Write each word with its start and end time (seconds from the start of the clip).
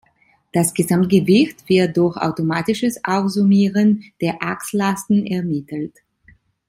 Das 0.51 0.73
Gesamtgewicht 0.73 1.69
wird 1.69 1.95
durch 1.95 2.17
automatisches 2.17 2.99
Aufsummieren 3.05 4.03
der 4.19 4.41
Achslasten 4.41 5.27
ermittelt. 5.27 5.93